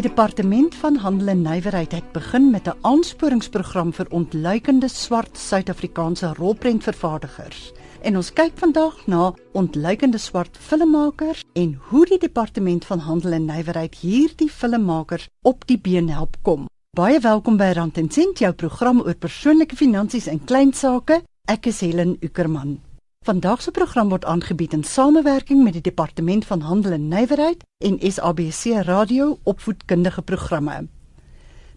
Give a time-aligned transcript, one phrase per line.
[0.00, 6.32] Die departement van handel en nywerheid het begin met 'n aansporingsprogram vir ontluikende swart Suid-Afrikaanse
[6.38, 7.72] rolprentvervaardigers.
[8.02, 13.44] En ons kyk vandag na ontluikende swart filmmakers en hoe die departement van handel en
[13.44, 16.68] nywerheid hierdie filmmakers op die been help kom.
[16.90, 21.22] Baie welkom by Rand en Sent, jou program oor persoonlike finansies en klein sake.
[21.44, 22.89] Ek is Helen Ukerman.
[23.26, 27.98] Vandag se program word aangebied in samewerking met die Departement van Handel en Nywerheid en
[28.12, 30.88] SABC Radio opvoedkundige programme.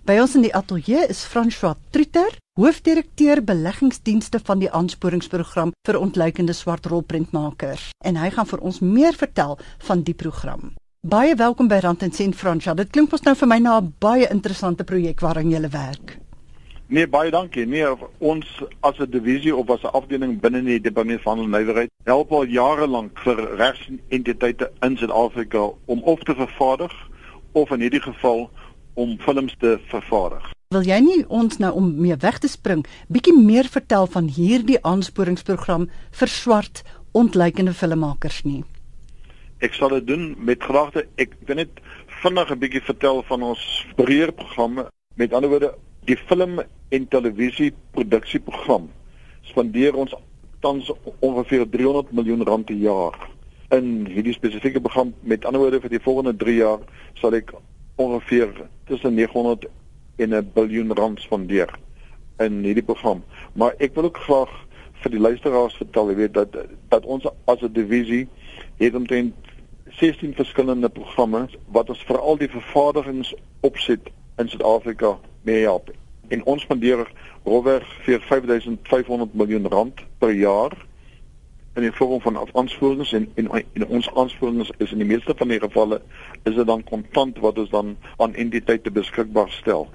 [0.08, 6.56] By ons in die ateljee is François Trutter, hoofdirekteur beleggingsdienste van die aansporingsprogram vir ontluikende
[6.56, 9.60] swart rolprentmakers en hy gaan vir ons meer vertel
[9.92, 10.72] van die program.
[11.04, 12.80] Baie welkom by Rand en Sent François.
[12.80, 16.23] Dit klink mos nou vir my na 'n baie interessante projek waaraan jy werk.
[16.88, 17.66] Nee, baie dankie.
[17.66, 17.88] Nee,
[18.20, 18.48] ons
[18.82, 22.32] as 'n divisie of as 'n afdeling binne die Departement van Handel en Nywerheid help
[22.32, 26.94] al jare lank vir regsentiteite in Suid-Afrika om of te vervaardig
[27.52, 28.50] of in hierdie geval
[28.94, 30.52] om films te vervaardig.
[30.74, 34.80] Wil jy nie ons nou om mee weg te spring, bietjie meer vertel van hierdie
[34.82, 38.64] aansporingsprogram vir swart ontleikende filmmakers nie?
[39.62, 41.06] Ek sal dit doen met graagte.
[41.16, 41.80] Ek wil net
[42.24, 44.90] vinnig 'n bietjie vertel van ons breër programme.
[45.16, 46.60] Met ander woorde, die film
[46.90, 48.90] en televisie produksieprogram
[49.48, 50.16] spandeer ons
[50.64, 53.16] tans ongeveer 300 miljoen rand per jaar.
[53.76, 56.84] In hierdie spesifieke program met ander woorde vir die volgende 3 jaar
[57.20, 57.54] sal ek
[58.02, 58.52] ongeveer
[58.90, 59.68] tussen 900
[60.24, 61.72] en 'n biljoen rand spandeer
[62.40, 63.24] in hierdie program.
[63.54, 64.52] Maar ek wil ook graag
[65.04, 66.56] vir die luisteraars vertel jy weet dat
[66.90, 68.28] dat ons as 'n divisie
[68.78, 69.34] het omtrent
[70.00, 75.92] 16 verskillende programme wat ons veral die vervaardigings opset in Suid-Afrika mee help.
[76.28, 77.06] En ons spandeer
[77.44, 80.76] rolweg vir 5500 miljoen rand per jaar
[81.74, 85.50] in die vorm van aansporings en en, en ons aansporings is in die meeste van
[85.50, 86.02] die gevalle
[86.44, 89.88] is dit dan kontant wat ons dan aan entiteite beskikbaar stel.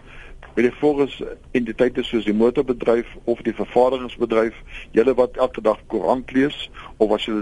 [0.54, 4.56] Met die volgens entiteite soos die motorbedryf of die vervaardigingsbedryf,
[4.90, 6.66] julle wat elke dag koerant lees
[6.96, 7.38] of as jy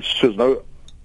[0.00, 0.50] soos nou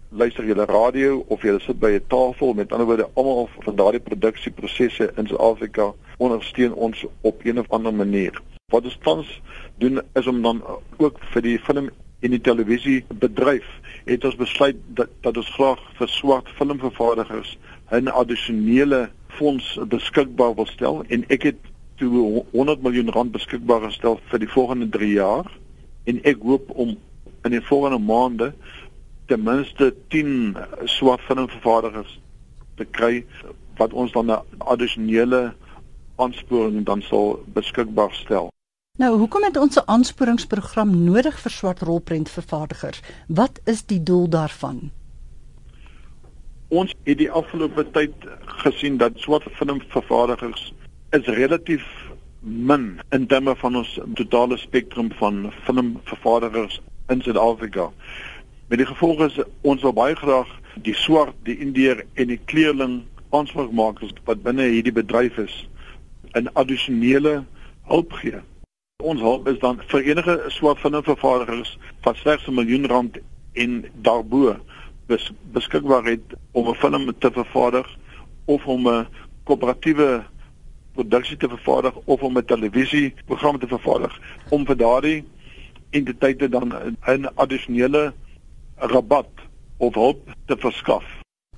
[0.09, 3.75] luister jy die radio of jy sit by 'n tafel met ander woorde almal van
[3.75, 8.41] daardie produksieprosesse in Suid-Afrika ondersteun ons op een of ander manier.
[8.71, 9.41] Wat ons tans
[9.77, 10.63] doen is om dan
[10.97, 13.65] ook vir die film en die televisie bedryf
[14.05, 17.57] het ons besluit dat dat ons graag vir swart filmvervaardigers
[17.91, 21.59] 'n addisionele fonds beskikbaar wil stel en ek het
[21.95, 25.51] toe 100 miljoen rand beskikbaar gestel vir die volgende 3 jaar
[26.03, 26.97] en ek hoop om
[27.43, 28.53] in die volgende maande
[29.27, 32.19] ten minste 10 swart filmvervaardigers
[32.75, 33.25] te kry
[33.77, 35.53] wat ons dan 'n addisionele
[36.15, 38.51] aansporing dan sal beskikbaar stel.
[38.97, 43.01] Nou, hoekom het ons 'n aansporingsprogram nodig vir swart rolprentvervaardigers?
[43.27, 44.91] Wat is die doel daarvan?
[46.67, 48.13] Ons het die afgelope tyd
[48.45, 50.73] gesien dat swart filmvervaardigers
[51.09, 51.85] is relatief
[52.41, 57.91] min in terme van ons totale spektrum van filmvervaardigers in Suid-Afrika.
[58.67, 60.49] Met die gevolg is ons wil baie graag
[60.83, 62.97] die swart, die indier en die kleerling
[63.31, 65.55] aanspraakmakers wat binne hierdie bedryf is
[66.35, 67.45] in addisionele
[67.87, 68.41] hulp gee.
[69.03, 73.17] Ons hulp is dan vir enige swart filmvervaardigers van slegs 'n miljoen rand
[73.53, 74.57] en daarbo
[75.07, 77.87] bes, beskikbaar het om 'n film te vervaardig
[78.45, 79.07] of om 'n
[79.43, 80.25] koöperatiewe
[80.93, 85.23] produksie te vervaardig of om 'n televisieprogram te vervaardig om vir daardie
[85.89, 86.73] entiteite dan
[87.07, 88.13] 'n addisionele
[88.77, 89.29] rabat
[89.77, 91.03] of hulp te verskaf.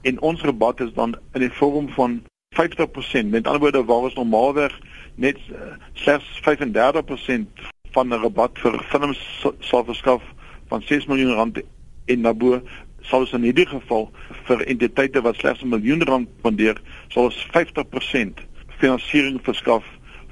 [0.01, 2.21] En ons rabat is dan in die vorm van
[2.55, 3.29] 50%.
[3.29, 4.79] Met ander woorde, waar ons normaalweg
[5.15, 9.19] net uh, slegs 35% van 'n rabat vir films
[9.59, 10.23] sal verskaf
[10.67, 11.61] van 6 miljoen rand
[12.05, 12.61] en nabo
[13.01, 14.09] sal ons in hierdie geval
[14.47, 18.41] vir entiteite wat slegs 'n miljoen rand spandeer, sal ons 50%
[18.79, 19.83] finansiering verskaf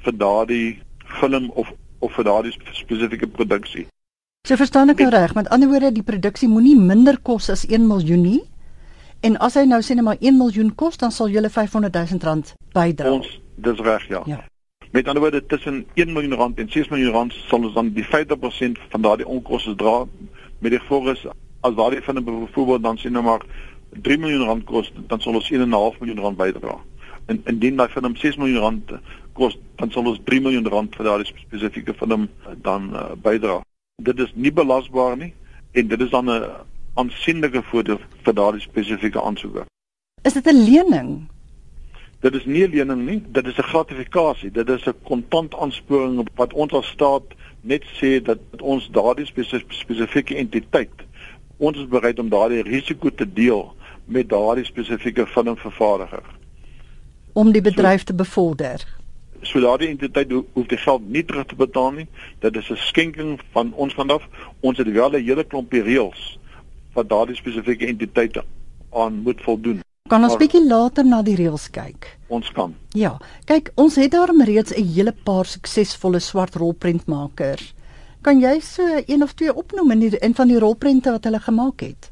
[0.03, 0.79] vir daardie
[1.19, 3.87] film of of vir daardie spesifieke produksie.
[4.47, 7.83] So verstaan ek nou reg, met ander woorde die produksie moenie minder kos as 1
[7.83, 8.37] miljoen nie.
[9.27, 12.23] En as hy nou sê net maar 1 miljoen kos, dan sal jy 500 000
[12.23, 13.11] rand bydra.
[13.11, 13.27] Ons
[13.59, 14.21] dis reg, ja.
[14.31, 14.39] ja.
[14.95, 18.07] Met ander woorde tussen 1 miljoen rand en 6 miljoen rand sal ons dan die
[18.07, 19.97] 50% van daardie onkoste dra.
[20.63, 21.27] Met die is
[21.67, 23.43] as daardie van 'n byvoorbeeld dan sien nou maar
[24.01, 26.79] 3 miljoen rand kos, dan sal ons 1.5 miljoen rand bydra.
[27.25, 28.91] En indien daai film 6 miljoen rand
[29.33, 32.29] kos, dan sal ons 3 miljoen rand vir daardie spesifieke film
[32.61, 33.59] dan uh, bydra
[34.05, 35.31] dit is nie belasbaar nie
[35.71, 36.43] en dit is dan 'n
[36.93, 39.65] aansienlike voordeel vir daardie spesifieke aansoeker.
[40.21, 41.29] Is dit 'n lening?
[42.19, 44.51] Dit is nie 'n lening nie, dit is 'n gratifikasie.
[44.51, 47.23] Dit is 'n kontant aansporing wat ons as staat
[47.61, 49.25] net sê dat ons daardie
[49.69, 51.05] spesifieke entiteit
[51.57, 53.73] ons is bereid om daardie risiko te deel
[54.05, 56.23] met daardie spesifieke filmvervaardiger.
[57.33, 58.96] om die bedryf so, te bevorder.
[59.41, 62.07] So daardie entiteit hoef die geld nie terug te betaal nie.
[62.39, 64.23] Dit is 'n skenking van ons vanaf.
[64.61, 66.37] Ons het wel 'n hele klompie reëls
[66.93, 68.43] wat daardie spesifieke entiteite
[68.91, 69.81] aan moet voldoen.
[70.07, 72.17] Kan ons bietjie later na die reëls kyk?
[72.27, 72.75] Ons kan.
[72.95, 77.73] Ja, kyk, ons het daarom reeds 'n hele paar suksesvolle swart rolprentmakers.
[78.21, 81.39] Kan jy so een of twee opnoem in die in van die rolprente wat hulle
[81.39, 82.11] gemaak het?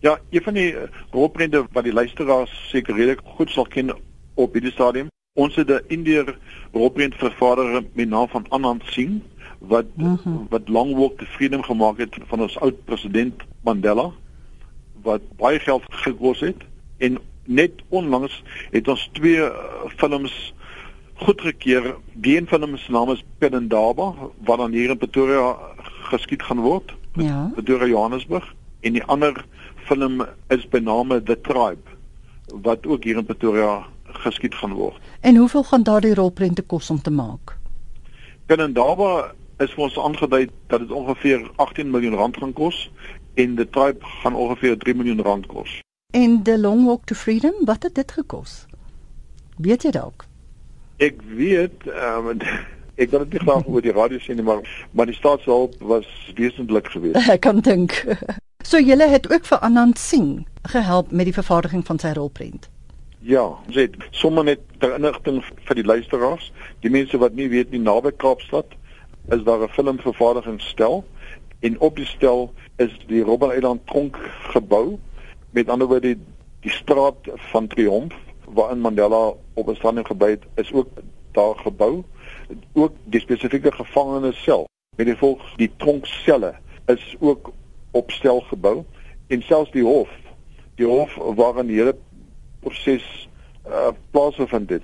[0.00, 3.90] Ja, een van die eh, rolprente wat die luisteraars seker redelik goed sal ken
[4.34, 5.08] op hierdie stadium.
[5.34, 6.38] Ons het 'n Indiër
[6.72, 9.22] rolprent vervaardiger met naam van Anand Singh
[9.58, 10.46] wat mm -hmm.
[10.48, 14.12] wat Long Walk to Freedom gemaak het van ons oud president Mandela
[15.02, 16.62] wat baie geld gekos het
[16.96, 19.50] en net onlangs het ons twee uh,
[19.96, 20.54] films
[21.14, 21.96] goedgekeur.
[22.12, 24.14] Die een van hulle se naam is Penendaba
[24.44, 25.56] wat dan hier in Pretoria
[26.10, 26.94] geskied gaan word.
[27.12, 27.50] Ja.
[27.54, 29.44] Pretoria Johannesburg en die ander
[29.74, 31.90] film is bename The Tribe
[32.62, 34.98] wat ook hier in Pretoria geskied gaan word.
[35.20, 37.56] En hoeveel gaan daardie rolprente kos om te maak?
[38.46, 42.90] Penendaba is vir ons aangedui dat dit ongeveer 18 miljoen rand gaan kos
[43.34, 45.80] en The Tribe gaan ongeveer 3 miljoen rand kos.
[46.10, 48.66] En The Long Walk to Freedom, wat het dit gekos?
[49.56, 50.26] Weet jy dalk?
[50.96, 52.30] Ek weet, um,
[53.02, 54.62] ek kan dit nie graag oor die radio sê nie, maar
[54.92, 56.06] maar die staatshulp was
[56.38, 57.28] wesentlik geweest.
[57.34, 57.98] Ek kan dink.
[58.64, 62.70] So julle het ook vir Anand Singh gehelp met die vervaardiging van sy rolprent.
[63.24, 66.50] Ja, sê sommer net ter inligting vir die luisteraars,
[66.84, 68.74] die mense wat nie weet nie naby Kaapstad
[69.32, 71.04] is daar 'n filmvervaardigingsstel
[71.60, 74.20] en op die stel is die Robben Island tronk
[74.52, 74.98] gebou.
[75.50, 76.20] Met ander woorde die,
[76.60, 77.16] die straat
[77.48, 80.88] van Triomf waarin Mandela op 'n stranding gebou het, is ook
[81.32, 82.04] daar gebou.
[82.72, 84.66] Ook die spesifieke gevangenes self
[84.96, 86.54] met die volk die tronkselle
[86.86, 87.52] is ook
[87.90, 88.84] op stel gebou.
[89.26, 90.10] En selfs die hof,
[90.74, 91.96] die hof waarin die hele
[92.64, 93.04] proses
[93.68, 94.82] uh, plaasvind dit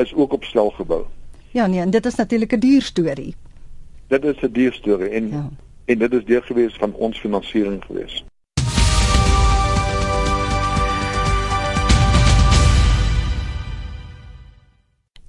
[0.00, 1.04] is ook op stel gebou.
[1.52, 3.34] Ja nee, en dit is natuurlik 'n duur storie.
[4.06, 5.48] Dit is 'n duur storie en ja.
[5.84, 8.24] en dit is deel gewees van ons finansiering geweest.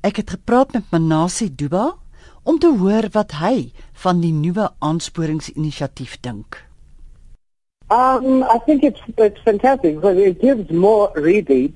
[0.02, 1.96] Ek het gepraat met Manasie Duba
[2.44, 6.71] om te hoor wat hy van die nuwe aansporingsinisiatief dink.
[7.92, 11.76] Um, I think it's it's fantastic because it gives more rebate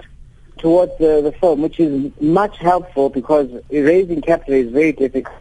[0.57, 5.35] towards the, the film, which is much helpful because raising capital is very difficult,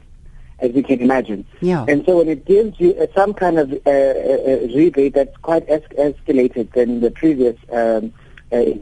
[0.58, 1.46] as you can imagine.
[1.60, 1.84] Yeah.
[1.86, 5.64] And so when it gives you uh, some kind of uh, uh, rebate that's quite
[5.68, 8.12] es- escalated than the previous, um,
[8.52, 8.74] uh,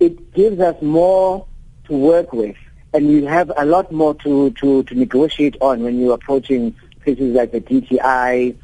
[0.00, 1.46] it gives us more
[1.84, 2.56] to work with
[2.92, 6.74] and you have a lot more to, to, to negotiate on when you're approaching
[7.04, 8.56] places like the DTI,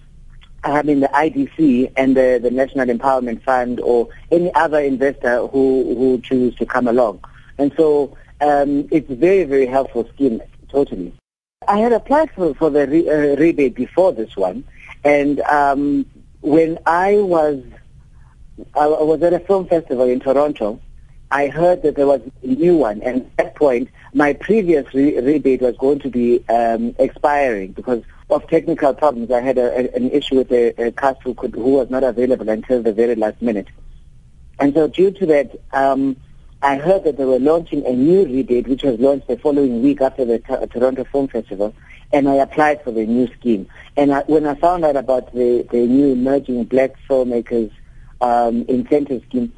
[0.65, 5.95] I mean the IDC and the, the National Empowerment Fund or any other investor who,
[5.97, 7.21] who choose to come along.
[7.59, 11.13] And so um, it's very, very helpful scheme, totally.
[11.69, 14.65] I had applied for, for the re, uh, rebate before this one,
[15.05, 16.07] and um,
[16.41, 17.63] when I was
[18.75, 20.81] I was at a film festival in Toronto,
[21.31, 25.19] I heard that there was a new one, and at that point, my previous re-
[25.21, 29.31] rebate was going to be um, expiring because of technical problems.
[29.31, 32.05] I had a, a, an issue with a, a cast who, could, who was not
[32.05, 33.69] available until the very last minute.
[34.59, 36.17] And so due to that, um,
[36.63, 40.01] I heard that they were launching a new rebate, which was launched the following week
[40.01, 41.75] after the T- Toronto Film Festival,
[42.13, 43.67] and I applied for the new scheme.
[43.97, 47.73] And I, when I found out about the, the new emerging black filmmakers
[48.21, 49.53] um, incentive scheme,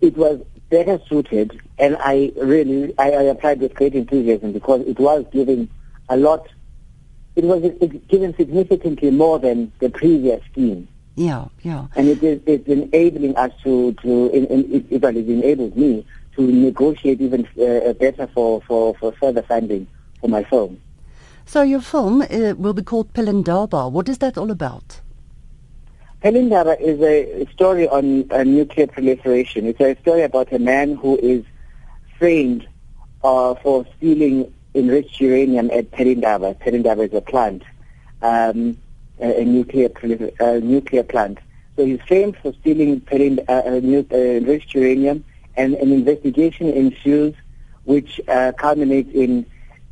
[0.00, 0.40] it was
[0.70, 5.68] better suited, and I really I, I applied with great enthusiasm because it was giving
[6.08, 6.46] a lot.
[7.38, 7.62] It was
[8.08, 10.88] given significantly more than the previous scheme.
[11.14, 11.86] Yeah, yeah.
[11.94, 16.04] And it is it's enabling us to to in, in, it, it enabled me
[16.34, 19.86] to negotiate even uh, better for, for, for further funding
[20.20, 20.80] for my film.
[21.46, 23.90] So your film uh, will be called Pelindaba.
[23.90, 25.00] What is that all about?
[26.22, 29.66] Pelindaba is a story on uh, nuclear proliferation.
[29.66, 31.44] It's a story about a man who is
[32.18, 32.66] framed
[33.22, 36.54] uh, for stealing enriched uranium at Pelindaba.
[36.58, 37.62] Pelindaba is a plant,
[38.22, 38.76] um,
[39.20, 39.90] a, a, nuclear
[40.40, 41.38] uh, nuclear plant.
[41.76, 45.24] So he's framed for stealing Perind- uh, uh, uh, enriched uranium,
[45.56, 47.34] and an investigation ensues,
[47.84, 48.20] which
[48.56, 49.46] culminates in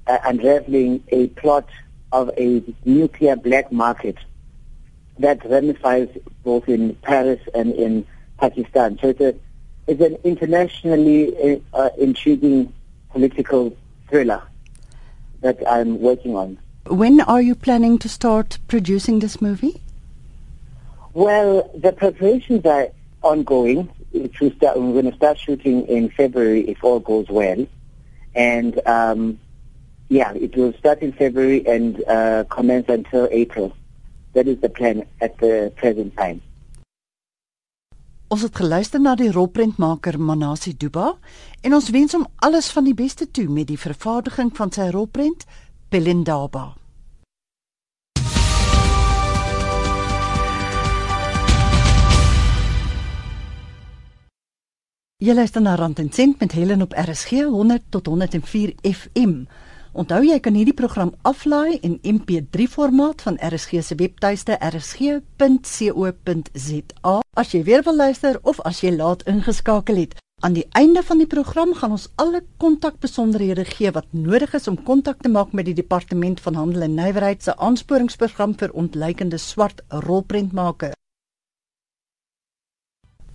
[0.07, 1.69] unraveling a plot
[2.13, 4.17] of a nuclear black market
[5.19, 6.09] that ramifies
[6.45, 8.07] both in Paris and in
[8.39, 8.99] Pakistan.
[9.01, 9.35] So it's, a,
[9.87, 12.73] it's an internationally uh, intriguing
[13.11, 13.77] political
[14.09, 14.43] thriller
[15.41, 16.59] that I'm working on.
[16.87, 19.81] When are you planning to start producing this movie?
[21.13, 22.89] Well, the preparations are
[23.23, 23.89] ongoing.
[24.13, 27.67] start, we're going to start shooting in February if all goes well.
[28.35, 29.39] And um,
[30.09, 33.75] yeah, it will start in February and uh, commence until April.
[34.35, 36.43] That is the plan at the present time.
[38.27, 41.13] Ons het geluister na die rolprentmaker Manasi Duba
[41.63, 45.45] en ons wens hom alles van die beste toe met die vervaardiging van sy rolprent
[45.95, 46.73] Pelindaba.
[55.23, 59.47] Jy luister na Rand en Sent met Helen op RSG 100 tot 104 FM.
[59.97, 65.15] Onthou jy kan hierdie program aflaai in MP3 formaat van RSG se webtuiste rsg.co.za.
[67.41, 70.13] As jy weer wil luister of as jy laat ingeskakel het,
[70.45, 74.77] aan die einde van die program gaan ons alle kontakbesonderhede gee wat nodig is om
[74.85, 79.81] kontak te maak met die departement van handel en nywerheid se aansporingsprogram vir ontleikende swart
[79.89, 80.93] rolprentmakers.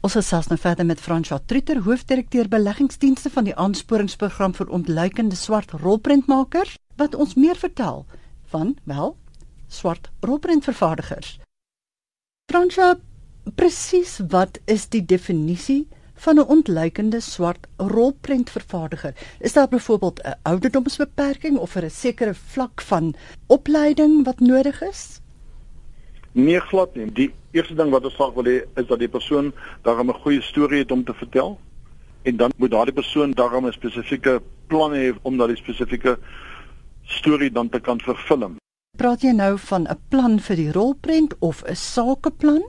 [0.02, 5.76] Ons gesels nou verder met Franswa Trutter, hoofdirekteur beleggingsdienste van die aansporingsprogram vir ontluikende swart
[5.78, 8.08] rolprentmakers, wat ons meer vertel
[8.50, 9.14] van wel
[9.70, 11.36] swart rolprentvervaardigers.
[12.50, 12.96] Franswa,
[13.54, 15.86] presies wat is die definisie
[16.26, 19.14] van 'n ontluikende swart rolprentvervaardiger?
[19.40, 23.14] Is daar byvoorbeeld 'n ouderdomsbeperking of 'n sekere vlak van
[23.48, 25.22] opleiding wat nodig is?
[26.32, 27.12] Nee, glad nie.
[27.12, 29.52] Die eerste ding wat ons graag wil hê is dat die persoon
[29.84, 31.60] daarom 'n goeie storie het om te vertel
[32.24, 36.18] en dan moet daardie persoon daarom 'n spesifieke plan hê om daardie spesifieke
[37.04, 38.56] storie dan te kan vervilm.
[38.98, 42.64] Praat jy nou van 'n plan vir die rolprent of 'n sakeplan?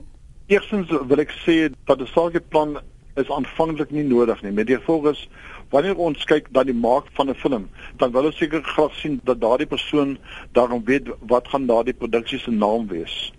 [0.47, 2.79] Eerstens wil ek sê dat 'n sakeplan
[3.15, 4.51] is aanvanklik nie nodig nie.
[4.51, 5.29] Met die gevolg is
[5.69, 9.21] wanneer ons kyk na die maak van 'n film, dan wil ons seker graag sien
[9.23, 10.17] dat daardie persoon
[10.51, 13.33] daarom weet wat gaan daardie produksie se naam wees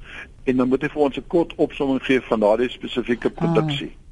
[0.44, 3.34] en dan moet hy vir ons 'n kort opsomming gee van daardie spesifieke ah.
[3.34, 3.92] produksie.
[3.92, 4.02] Ah.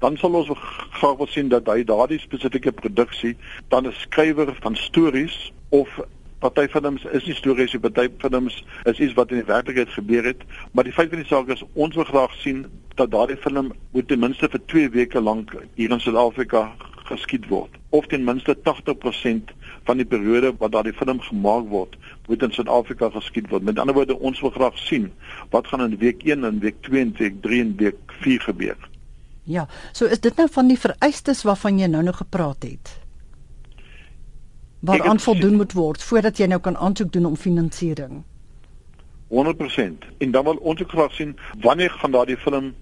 [0.00, 0.48] Dan sal ons
[0.90, 3.36] graag wil sien dat hy daardie spesifieke produksie
[3.68, 6.00] dan 'n skrywer van stories of
[6.38, 10.24] party films is nie stories nie, party films is iets wat in die werklikheid gebeur
[10.24, 12.64] het, maar die feit van die saak is ons wil graag sien
[12.96, 16.70] dat daardie film moet ten minste vir 2 weke lank hier in Suid-Afrika
[17.10, 19.52] geskied word of ten minste 80%
[19.88, 21.96] van die periode wat daardie film gemaak word
[22.28, 23.66] moet in Suid-Afrika geskied word.
[23.66, 25.10] Met ander woorde, ons wil graag sien
[25.50, 28.88] wat gaan in week 1 en week 2 en week 3 en week 4 gebeur.
[29.50, 32.98] Ja, so is dit nou van die vereistes waarvan jy nou nog gepraat het.
[34.80, 38.22] Wat aanvoldoen moet word voordat jy nou kan aansoek doen om finansiering.
[39.30, 40.06] 100%.
[40.18, 42.74] En dan wil ons ook graag sien wanneer gaan daardie film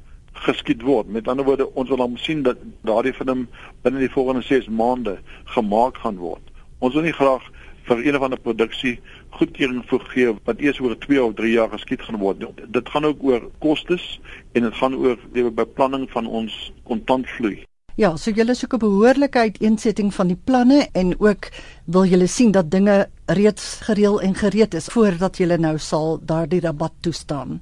[0.47, 1.09] geskied word.
[1.09, 3.47] Met ander woorde, ons wil dan sien dat daardie film
[3.83, 6.43] binne die volgende 6 maande gemaak gaan word.
[6.79, 7.45] Ons wil nie graag
[7.89, 8.99] vir een of ander produksie
[9.39, 12.45] goedkeuring gee wat eers oor 2 of 3 jaar geskied gaan word.
[12.69, 14.21] Dit gaan ook oor kostes
[14.53, 17.65] en dit gaan oor die beplanning van ons kontantvloei.
[17.99, 21.49] Ja, so julle soek 'n behoorlike uiteensetting van die planne en ook
[21.85, 26.61] wil julle sien dat dinge reeds gereël en gereed is voordat julle nou sal daardie
[26.61, 27.61] rabat toestaan.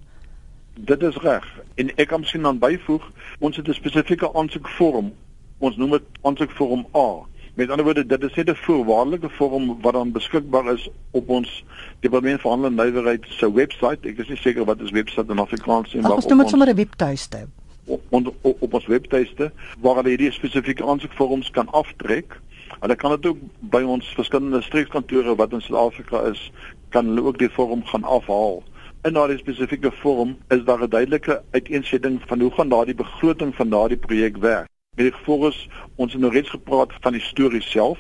[0.76, 1.46] Dit is reg.
[1.74, 5.12] En ek kan sien dan byvoeg, ons het 'n spesifieke aansoekvorm.
[5.58, 7.24] Ons noem dit aansoekvorm A
[7.56, 11.64] Met ander woorde, dit is net 'n voorwaardelike vorm wat dan beskikbaar is op ons
[12.00, 14.04] Departement van Handel en Nywerheid se webwerf.
[14.04, 16.74] Ek is nie seker wat is webwerf in Afrikaans en waar ons moet sommer 'n
[16.74, 17.46] webtuiste
[17.84, 22.40] op, op, op, op ons webtuiste waar hulle hierdie spesifieke aansoekvorms kan aftrek.
[22.80, 26.52] Hulle kan dit ook by ons verskillende streekskantore wat in Suid-Afrika is,
[26.88, 28.62] kan hulle ook die vorm gaan afhaal.
[29.06, 33.68] In daardie spesifieke vorm is daar 'n duidelike uiteensetting van hoe gaan daardie begroting van
[33.68, 34.68] daardie projek werk.
[34.96, 37.98] Met die gevolg is ons het nou reeds gepraat van die storie self.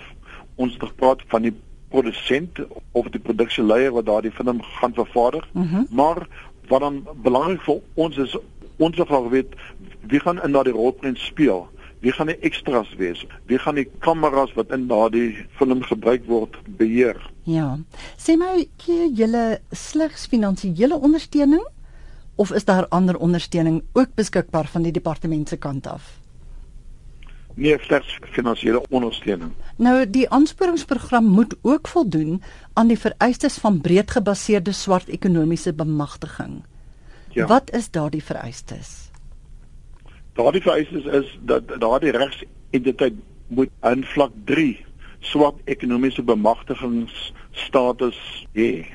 [0.54, 1.54] Ons het gepraat van die
[1.88, 2.58] produsent
[2.92, 5.48] of die produksieleier wat daardie film gaan vervaardig.
[5.52, 5.86] Mm -hmm.
[5.90, 6.26] Maar
[6.68, 8.36] wat dan belangrik vir ons is
[8.76, 9.54] ons wil graag weet
[10.00, 11.68] wie gaan in daardie rolprent speel?
[11.98, 13.26] Wie gaan die extras wees?
[13.44, 17.34] Wie gaan die kameras wat in daardie film gebruik word beheer?
[17.46, 17.78] Ja.
[18.18, 21.62] Sê my, gee julle slegs finansiële ondersteuning
[22.36, 26.16] of is daar ander ondersteuning ook beskikbaar van die departement se kant af?
[27.56, 29.52] nie slegs finansiële ondersteuning.
[29.80, 36.64] Nou die aansporingsprogram moet ook voldoen aan die vereistes van breedgebaseerde swart ekonomiese bemagtiging.
[37.32, 37.46] Ja.
[37.46, 39.10] Wat is daardie vereistes?
[40.36, 43.14] Daardie vereistes is dat daardie regsentiteit
[43.46, 44.85] moet in vlak 3
[45.30, 48.20] swart ekonomiese bemagtigingsstatus
[48.54, 48.86] hê.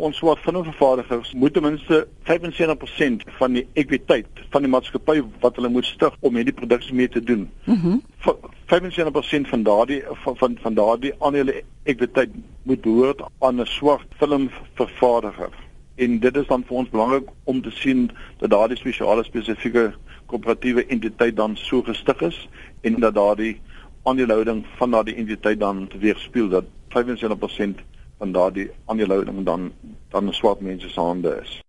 [0.00, 5.68] Ons swart filmvervaardigers moet ten minste 75% van die ekwiteit van die maatskappy wat hulle
[5.68, 7.50] moet stig om hierdie produksie mee te doen.
[7.64, 7.98] Mhm.
[7.98, 12.30] Mm 75% van daardie van van, van daardie aandele ekwiteit
[12.62, 15.52] moet behoort aan 'n swart filmvervaardiger.
[15.94, 19.92] En dit is dan vir ons belangrik om te sien dat daardie spesiale spesifieke
[20.26, 22.48] koöperatiewe entiteit dan so gestig is
[22.80, 23.60] en dat daardie
[24.02, 27.82] aandelehouding van daardie entiteit dan weerspieël dat 75%
[28.18, 29.72] van daardie aandelehouding dan
[30.08, 31.60] dan swart mense se hande is.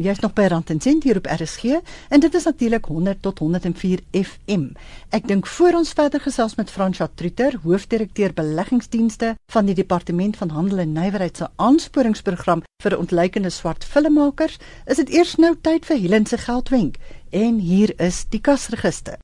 [0.00, 1.64] Jy's nog by Rand en Sent hier op RSG
[2.08, 4.70] en dit is natuurlik 100 tot 104 FM.
[5.12, 10.48] Ek dink voor ons verder gesels met Fransja Truter, hoofdirekteur beleggingsdienste van die Departement van
[10.48, 14.56] Handel en Nywerheid se aansporingsprogram vir ontleikende swart filmmakers,
[14.88, 16.96] is dit eers nou tyd vir Helen se geldwenk
[17.28, 19.20] en hier is die kasregister.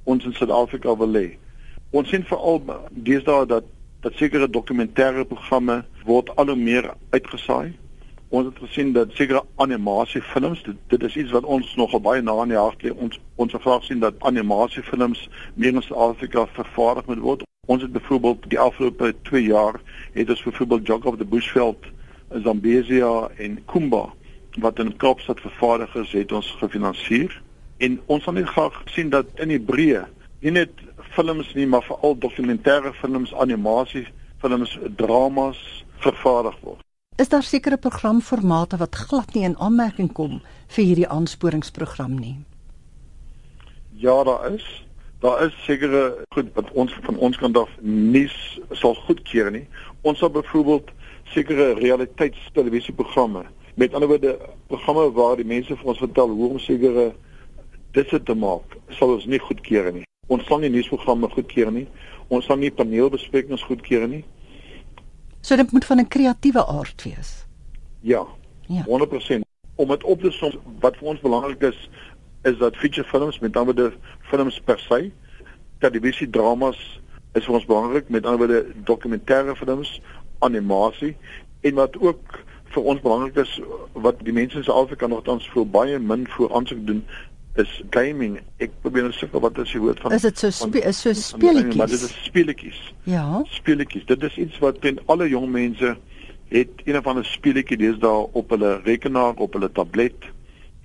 [0.09, 1.27] ons in Suid-Afrika wil hê.
[1.93, 3.69] Ons sien veral deesdae dat
[4.01, 7.75] dat sekere dokumentêre programme word al hoe meer uitgesaai
[8.29, 12.35] ons het gesien dat sekere animasiefilms dit, dit is iets wat ons nogal baie na
[12.43, 12.91] in die hart lê.
[12.91, 17.45] Ons ons graag sien dat animasiefilms meer in Suid-Afrika vervaardig moet word.
[17.67, 19.79] Ons het byvoorbeeld die afgelope 2 jaar
[20.13, 21.87] het ons byvoorbeeld Jog of the Bushveld
[22.43, 24.07] Zambezia en Kumba
[24.59, 27.41] wat in Kaapstad vervaardig is het ons gefinansier.
[27.77, 30.03] En ons wil net graag sien dat in die breë
[30.41, 35.61] nie net films nie maar veral dokumentêre films animasiefilms dramas
[36.03, 36.86] vervaardig word
[37.17, 40.35] Is daar sekere programformate wat glad nie in aanmerking kom
[40.75, 42.35] vir hierdie aansporingsprogram nie?
[43.97, 44.65] Ja, daar is.
[45.25, 48.27] Daar is sekere goed wat ons van ons kant af nie
[48.71, 49.63] sal goedkeur nie.
[50.05, 50.93] Ons sal byvoorbeeld
[51.33, 53.47] sekere realiteitstelevisieprogramme,
[53.81, 57.09] met ander woorde programme waar die mense vir ons vertel hoe om sekere
[57.97, 60.05] dit te maak, sal ons nie goedkeur nie.
[60.29, 61.87] Ons sal nie nuusprogramme goedkeur nie.
[62.29, 64.21] Ons sal nie paneelbesprekings goedkeur nie.
[65.41, 67.45] So dit moet van 'n kreatiewe aard wees.
[67.99, 68.25] Ja.
[68.67, 68.83] Ja.
[68.83, 69.45] 100%.
[69.75, 71.89] Om dit op te som wat vir ons belangrik is
[72.41, 75.11] is dat feature films met ander woorde films per se,
[75.79, 77.01] televisie dramas
[77.33, 80.01] is vir ons belangrik met ander woorde dokumentêre films,
[80.39, 81.15] animasie
[81.61, 83.59] en wat ook vir ons belangrik is
[83.93, 87.03] wat die mense in Suid-Afrika nog tans vir baie min voor aansoek doen
[87.59, 88.39] is gaming.
[88.63, 91.13] Ek probeer nou sukkel wat is die woord van Is dit so spe is so
[91.13, 91.75] speletjies?
[91.79, 92.79] Maar dit is speletjies.
[93.09, 93.41] Ja.
[93.55, 94.05] Speletjies.
[94.05, 95.95] Dit is iets wat teen alle jong mense
[96.53, 100.31] het een of ander speletjie deesdae op hulle rekenaar, op hulle tablet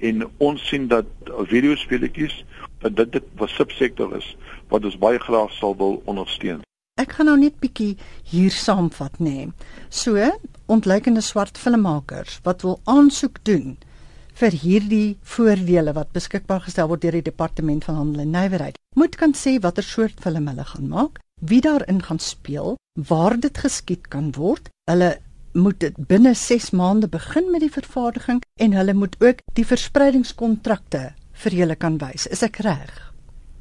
[0.03, 1.07] en ons sien dat
[1.51, 2.41] videospeletjies
[2.83, 4.37] dat dit dit 'n subsektor is
[4.69, 6.63] wat ons baie graag sal wil ondersteun.
[7.01, 9.25] Ek gaan nou net bietjie hier saamvat nê.
[9.25, 9.53] Nee.
[9.89, 10.31] So,
[10.67, 13.79] ontleikende swart filmmakers wat wil aansoek doen
[14.41, 18.79] vir hierdie voordele wat beskikbaar gestel word deur die departement van handel en nywerheid.
[18.97, 22.77] Moet kan sê watter soort film hulle gaan maak, wie daarin gaan speel,
[23.09, 24.71] waar dit geskied kan word.
[24.91, 25.19] Hulle
[25.53, 31.13] moet dit binne 6 maande begin met die vervaardiging en hulle moet ook die verspreidingskontrakte
[31.45, 32.27] vir julle kan wys.
[32.27, 32.93] Is ek reg?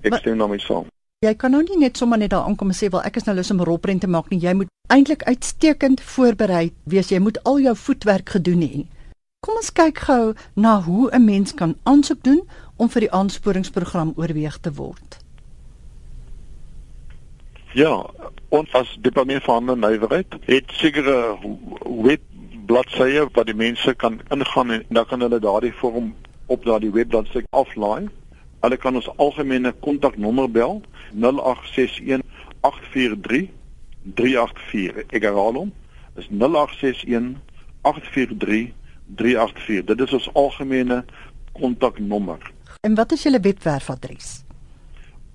[0.07, 0.87] Ek stem daarmee saam.
[1.21, 3.35] Jy kan nou nie net sommer net daar aankom en sê wel ek is nou
[3.37, 4.39] lus om rolprent te maak nie.
[4.41, 7.11] Jy moet eintlik uitstekend voorberei wees.
[7.13, 8.85] Jy moet al jou voetwerk gedoen hê.
[9.41, 12.41] Kom ons kyk gou na hoe 'n mens kan aansoek doen
[12.77, 15.17] om vir die aansporingsprogram oorweeg te word.
[17.73, 18.05] Ja,
[18.49, 21.39] ons as departement van nywerheid het sekere
[22.65, 26.13] bladsye wat die mense kan ingaan en dan kan hulle daardie vorm
[26.45, 28.09] op daardie webbladsy aflaai.
[28.59, 30.81] Hulle kan ons algemene kontaknommer bel
[31.13, 32.21] 0861
[32.61, 33.49] 843
[34.03, 35.09] 384.
[35.09, 35.73] Ek herhaal hom.
[36.13, 37.41] Dis 0861
[37.81, 38.80] 843 384.
[39.15, 41.05] Dit is ons algemene
[41.51, 42.51] kontaknommer.
[42.81, 44.43] En wat is julle webwerfadres?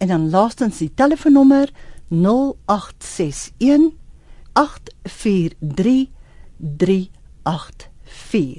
[0.00, 1.68] en dan laastens die telefoonnommer
[2.08, 3.92] 0861
[4.52, 6.08] 843
[6.58, 8.58] 384.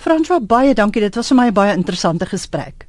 [0.00, 2.86] Franswa baie dankie, dit was vir my 'n baie interessante gesprek.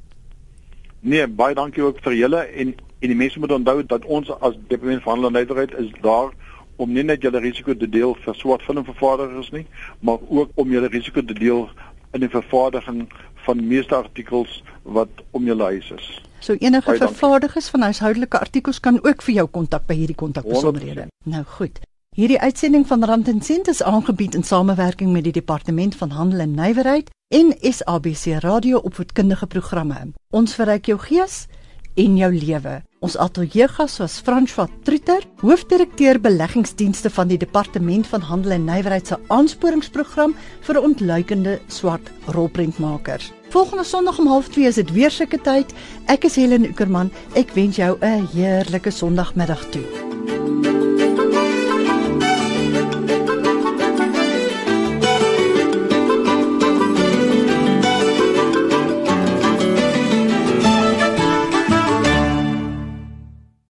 [1.00, 4.54] Nee, baie dankie ook vir julle en en die mense moet onthou dat ons as
[4.68, 6.32] departement van handel en nywerheid is daar
[6.76, 9.66] om nie net julle risiko te deel vir swart filmvervaardigers nie,
[10.00, 11.70] maar ook om julle risiko te deel
[12.12, 13.08] in die vervaardiging
[13.46, 16.27] van meeste artikels wat om julle huis is.
[16.40, 21.08] So enige vervaardigers van huishoudelike artikels kan ook vir jou kontak by hierdie kontakbesonderhede.
[21.24, 21.80] Nou goed.
[22.18, 26.40] Hierdie uitsending van Rand en Sent is aangebied in samewerking met die Departement van Handel
[26.40, 30.12] en Nywerheid en SABC Radio opvoedkundige programme.
[30.30, 31.46] Ons verryk jou gees
[31.94, 32.80] en jou lewe.
[32.98, 39.18] Ons ateljeegas was François Trutter, hoofdirekteur beleggingsdienste van die Departement van Handel en Nywerheid se
[39.28, 40.34] aansporingsprogram
[40.66, 43.30] vir ontluikende swart rolprentmakers.
[43.48, 45.72] Volgende Sondag om 0.30 is dit weer sulke tyd.
[46.12, 47.08] Ek is Helen Ukerman.
[47.32, 50.77] Ek wens jou 'n heerlike Sondagmiddag toe.